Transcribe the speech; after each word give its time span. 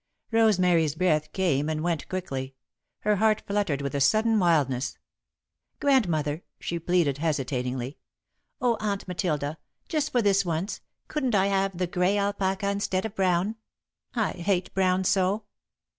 Rosemary's 0.31 0.95
breath 0.95 1.31
came 1.31 1.69
and 1.69 1.83
went 1.83 2.09
quickly; 2.09 2.55
her 3.01 3.17
heart 3.17 3.43
fluttered 3.45 3.83
with 3.83 3.93
a 3.93 4.01
sudden 4.01 4.39
wildness. 4.39 4.97
"Grandmother," 5.79 6.41
she 6.59 6.79
pleaded, 6.79 7.19
hesitatingly, 7.19 7.99
"oh, 8.59 8.77
Aunt 8.79 9.07
Matilda 9.07 9.59
just 9.87 10.11
for 10.11 10.23
this 10.23 10.43
once, 10.43 10.81
couldn't 11.07 11.35
I 11.35 11.45
have 11.45 11.77
grey 11.91 12.17
alpaca 12.17 12.71
instead 12.71 13.05
of 13.05 13.13
brown? 13.13 13.57
I 14.15 14.31
hate 14.31 14.73
brown 14.73 15.03
so!" 15.03 15.43